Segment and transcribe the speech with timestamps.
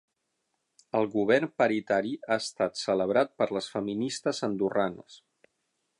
[0.99, 5.25] El govern paritari ha estat celebrat per les feministes andorranes